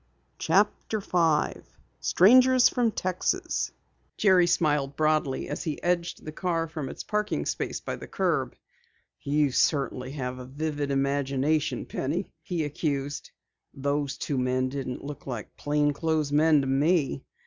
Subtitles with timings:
[0.39, 3.69] CHAPTER 5 STRANGERS FROM TEXAS
[4.17, 8.55] Jerry smiled broadly as he edged the car from its parking space by the curb.
[9.21, 13.29] "You certainly have a vivid imagination, Penny," he accused.
[13.75, 17.23] "Those two men didn't look like plain clothes men to me.